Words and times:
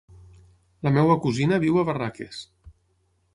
La 0.87 0.93
meva 0.95 1.17
cosina 1.25 1.59
viu 1.67 1.77
a 1.77 1.85
Barraques. 1.91 2.41